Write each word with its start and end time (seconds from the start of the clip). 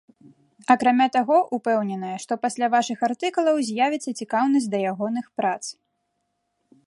Акрамя 0.73 1.05
таго, 1.15 1.35
упэўненая, 1.57 2.15
што 2.23 2.33
пасля 2.45 2.67
вашых 2.75 2.97
артыкулаў 3.09 3.55
з'явіцца 3.69 4.09
цікаўнасць 4.25 4.69
да 4.75 4.83
ягоных 4.91 5.25
прац. 5.43 5.61